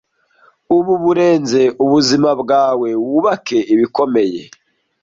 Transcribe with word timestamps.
ubu 0.77 0.93
burenze 1.03 1.61
ubuzima 1.83 2.29
bwawe 2.41 2.89
wubake 3.05 3.57
ibikomeye 3.73 4.41